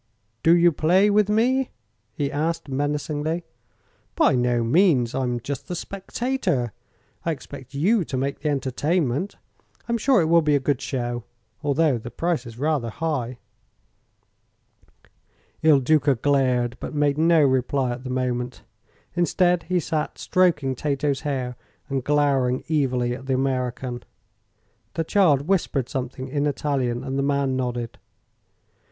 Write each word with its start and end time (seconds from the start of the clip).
"Do 0.41 0.55
you 0.55 0.71
play 0.71 1.11
with 1.11 1.29
me?" 1.29 1.69
he 2.11 2.31
asked, 2.31 2.67
menacingly. 2.67 3.43
"By 4.15 4.33
no 4.33 4.63
means. 4.63 5.13
I'm 5.13 5.39
just 5.39 5.67
the 5.67 5.75
spectator. 5.75 6.73
I 7.23 7.29
expect 7.29 7.75
you 7.75 8.03
to 8.05 8.17
make 8.17 8.39
the 8.39 8.49
entertainment. 8.49 9.35
I'm 9.87 9.99
sure 9.99 10.19
it 10.19 10.25
will 10.25 10.41
be 10.41 10.55
a 10.55 10.59
good 10.59 10.81
show, 10.81 11.25
although 11.61 11.99
the 11.99 12.09
price 12.09 12.47
is 12.47 12.57
rather 12.57 12.89
high." 12.89 13.37
Il 15.61 15.81
Duca 15.81 16.15
glared, 16.15 16.77
but 16.79 16.95
made 16.95 17.19
no 17.19 17.43
reply 17.43 17.91
at 17.91 18.03
the 18.03 18.09
moment. 18.09 18.63
Instead, 19.15 19.65
he 19.69 19.79
sat 19.79 20.17
stroking 20.17 20.73
Tato's 20.73 21.21
hair 21.21 21.55
and 21.89 22.03
glowering 22.03 22.63
evilly 22.67 23.13
at 23.13 23.27
the 23.27 23.35
American. 23.35 24.01
The 24.95 25.03
child 25.03 25.43
whispered 25.43 25.89
something 25.89 26.27
in 26.27 26.47
Italian, 26.47 27.03
and 27.03 27.19
the 27.19 27.21
man 27.21 27.55
nodded. 27.55 27.99